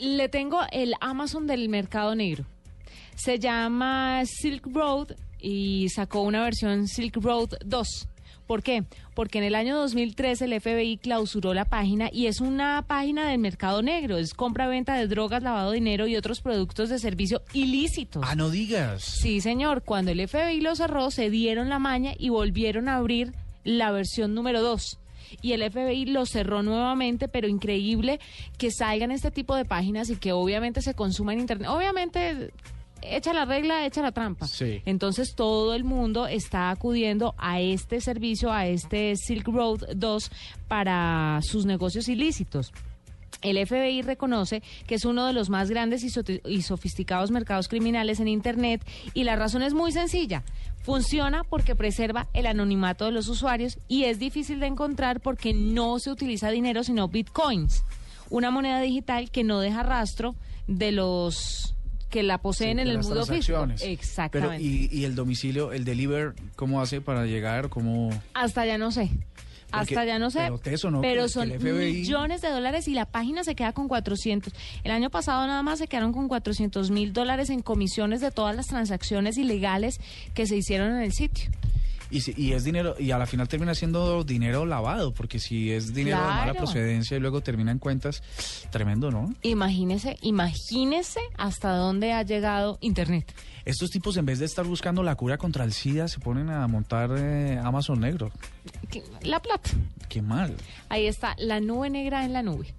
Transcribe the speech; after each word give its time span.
Le 0.00 0.30
tengo 0.30 0.60
el 0.72 0.94
Amazon 1.02 1.46
del 1.46 1.68
mercado 1.68 2.14
negro. 2.14 2.46
Se 3.16 3.38
llama 3.38 4.22
Silk 4.24 4.66
Road 4.72 5.08
y 5.38 5.90
sacó 5.90 6.22
una 6.22 6.42
versión 6.42 6.88
Silk 6.88 7.16
Road 7.16 7.50
2. 7.66 8.08
¿Por 8.46 8.62
qué? 8.62 8.84
Porque 9.14 9.36
en 9.36 9.44
el 9.44 9.54
año 9.54 9.76
2013 9.76 10.46
el 10.46 10.58
FBI 10.58 10.96
clausuró 10.96 11.52
la 11.52 11.66
página 11.66 12.08
y 12.10 12.28
es 12.28 12.40
una 12.40 12.82
página 12.88 13.28
del 13.28 13.40
mercado 13.40 13.82
negro. 13.82 14.16
Es 14.16 14.32
compra-venta 14.32 14.94
de 14.94 15.06
drogas, 15.06 15.42
lavado 15.42 15.72
de 15.72 15.76
dinero 15.76 16.06
y 16.06 16.16
otros 16.16 16.40
productos 16.40 16.88
de 16.88 16.98
servicio 16.98 17.42
ilícitos. 17.52 18.24
Ah, 18.26 18.34
no 18.34 18.48
digas. 18.48 19.04
Sí, 19.04 19.42
señor. 19.42 19.82
Cuando 19.82 20.12
el 20.12 20.26
FBI 20.26 20.62
lo 20.62 20.74
cerró, 20.76 21.10
se 21.10 21.28
dieron 21.28 21.68
la 21.68 21.78
maña 21.78 22.14
y 22.18 22.30
volvieron 22.30 22.88
a 22.88 22.96
abrir 22.96 23.34
la 23.64 23.92
versión 23.92 24.34
número 24.34 24.62
2 24.62 24.99
y 25.42 25.52
el 25.52 25.70
FBI 25.70 26.06
lo 26.06 26.26
cerró 26.26 26.62
nuevamente, 26.62 27.28
pero 27.28 27.48
increíble 27.48 28.20
que 28.58 28.70
salgan 28.70 29.10
este 29.10 29.30
tipo 29.30 29.54
de 29.56 29.64
páginas 29.64 30.10
y 30.10 30.16
que 30.16 30.32
obviamente 30.32 30.82
se 30.82 30.94
consuma 30.94 31.32
en 31.32 31.40
Internet. 31.40 31.68
Obviamente 31.68 32.52
echa 33.02 33.32
la 33.32 33.44
regla, 33.44 33.86
echa 33.86 34.02
la 34.02 34.12
trampa. 34.12 34.46
Sí. 34.46 34.82
Entonces 34.84 35.34
todo 35.34 35.74
el 35.74 35.84
mundo 35.84 36.26
está 36.26 36.70
acudiendo 36.70 37.34
a 37.38 37.60
este 37.60 38.00
servicio, 38.00 38.52
a 38.52 38.66
este 38.66 39.16
Silk 39.16 39.48
Road 39.48 39.80
2 39.94 40.30
para 40.68 41.40
sus 41.42 41.66
negocios 41.66 42.08
ilícitos. 42.08 42.72
El 43.42 43.64
FBI 43.66 44.02
reconoce 44.02 44.62
que 44.86 44.94
es 44.96 45.04
uno 45.04 45.26
de 45.26 45.32
los 45.32 45.48
más 45.50 45.70
grandes 45.70 46.04
y, 46.04 46.10
so- 46.10 46.22
y 46.46 46.62
sofisticados 46.62 47.30
mercados 47.30 47.68
criminales 47.68 48.20
en 48.20 48.28
Internet 48.28 48.84
y 49.14 49.24
la 49.24 49.36
razón 49.36 49.62
es 49.62 49.72
muy 49.74 49.92
sencilla. 49.92 50.42
Funciona 50.82 51.44
porque 51.44 51.74
preserva 51.76 52.26
el 52.34 52.46
anonimato 52.46 53.04
de 53.06 53.12
los 53.12 53.28
usuarios 53.28 53.78
y 53.88 54.04
es 54.04 54.18
difícil 54.18 54.60
de 54.60 54.66
encontrar 54.66 55.20
porque 55.20 55.52
no 55.54 55.98
se 55.98 56.10
utiliza 56.10 56.50
dinero 56.50 56.84
sino 56.84 57.08
bitcoins, 57.08 57.82
una 58.30 58.50
moneda 58.50 58.80
digital 58.80 59.30
que 59.30 59.44
no 59.44 59.60
deja 59.60 59.82
rastro 59.82 60.34
de 60.66 60.92
los 60.92 61.74
que 62.10 62.22
la 62.24 62.38
poseen 62.38 62.78
Sí, 62.78 62.82
en 62.82 62.88
el 62.88 62.98
mundo 62.98 63.24
físico. 63.24 63.66
Exactamente. 63.82 64.56
Pero, 64.56 64.68
¿y, 64.68 64.88
y 64.90 65.04
el 65.04 65.14
domicilio, 65.14 65.72
el 65.72 65.84
deliver, 65.84 66.34
cómo 66.56 66.80
hace 66.80 67.00
para 67.00 67.24
llegar? 67.26 67.68
¿Cómo...? 67.68 68.10
Hasta 68.34 68.66
ya 68.66 68.78
no 68.78 68.90
sé. 68.90 69.10
Porque- 69.70 69.94
Hasta 69.94 70.04
ya 70.04 70.18
no 70.18 70.30
sé. 70.30 70.40
pero 70.40 70.58
teso, 70.58 70.90
¿no? 70.90 71.00
Pero 71.00 71.22
Que- 71.24 71.28
son 71.28 71.50
FBI 71.50 71.92
millones 71.92 72.40
de 72.42 72.50
dólares 72.50 72.88
y 72.88 72.94
la 72.94 73.06
página 73.06 73.44
se 73.44 73.54
queda 73.54 73.72
con 73.72 73.88
400. 73.88 74.52
El 74.84 74.90
año 74.92 75.10
pasado 75.10 75.46
nada 75.46 75.62
más 75.62 75.78
se 75.78 75.86
quedaron 75.88 76.12
con 76.12 76.28
400 76.28 76.90
mil 76.90 77.12
dólares 77.12 77.50
en 77.50 77.62
comisiones 77.62 78.20
de 78.20 78.30
todas 78.30 78.54
las 78.56 78.66
transacciones 78.66 79.36
ilegales 79.38 80.00
que 80.34 80.46
se 80.46 80.56
hicieron 80.56 80.90
en 80.96 81.02
el 81.02 81.12
sitio. 81.12 81.50
Y, 82.12 82.22
si- 82.22 82.34
y 82.36 82.54
es 82.54 82.64
dinero, 82.64 82.96
y 82.98 83.12
a 83.12 83.18
la 83.18 83.26
final 83.26 83.46
termina 83.46 83.72
siendo 83.72 84.24
dinero 84.24 84.66
lavado, 84.66 85.14
porque 85.14 85.38
si 85.38 85.70
es 85.70 85.94
dinero 85.94 86.16
de 86.16 86.24
mala 86.24 86.42
Claro. 86.42 86.58
procedencia 86.58 87.16
y 87.16 87.20
luego 87.20 87.40
termina 87.40 87.70
en 87.70 87.78
cuentas, 87.78 88.20
tremendo, 88.70 89.12
¿no? 89.12 89.32
Imagínese, 89.42 90.16
imagínese 90.22 91.20
hasta 91.38 91.70
dónde 91.76 92.12
ha 92.12 92.24
llegado 92.24 92.78
Internet. 92.80 93.32
Estos 93.70 93.90
tipos 93.92 94.16
en 94.16 94.26
vez 94.26 94.40
de 94.40 94.46
estar 94.46 94.66
buscando 94.66 95.04
la 95.04 95.14
cura 95.14 95.38
contra 95.38 95.62
el 95.62 95.72
SIDA 95.72 96.08
se 96.08 96.18
ponen 96.18 96.50
a 96.50 96.66
montar 96.66 97.08
eh, 97.16 97.56
Amazon 97.62 98.00
negro. 98.00 98.32
La 99.22 99.40
plata. 99.40 99.70
Qué 100.08 100.20
mal. 100.20 100.56
Ahí 100.88 101.06
está, 101.06 101.36
la 101.38 101.60
nube 101.60 101.88
negra 101.88 102.24
en 102.24 102.32
la 102.32 102.42
nube. 102.42 102.74